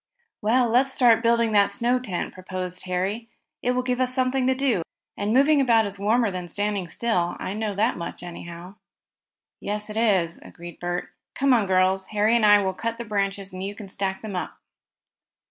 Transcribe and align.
"Well, 0.41 0.67
let's 0.67 0.91
start 0.91 1.21
building 1.21 1.51
that 1.51 1.69
snow 1.69 1.99
tent," 1.99 2.33
proposed 2.33 2.85
Harry. 2.85 3.29
"It 3.61 3.73
will 3.73 3.83
give 3.83 4.01
us 4.01 4.11
something 4.11 4.47
to 4.47 4.55
do, 4.55 4.81
and 5.15 5.31
moving 5.31 5.61
about 5.61 5.85
is 5.85 5.99
warmer 5.99 6.31
than 6.31 6.47
standing 6.47 6.87
still. 6.87 7.35
I 7.37 7.53
know 7.53 7.75
that 7.75 7.97
much, 7.97 8.23
anyhow." 8.23 8.77
"Yes, 9.59 9.91
it 9.91 9.97
is," 9.97 10.39
agreed 10.39 10.79
Bert. 10.79 11.09
"Come 11.35 11.53
on, 11.53 11.67
girls. 11.67 12.07
Harry 12.07 12.35
and 12.35 12.47
I 12.47 12.63
will 12.63 12.73
cut 12.73 12.97
the 12.97 13.05
branches 13.05 13.53
and 13.53 13.61
you 13.61 13.75
can 13.75 13.87
stack 13.87 14.23
them 14.23 14.35
up." 14.35 14.57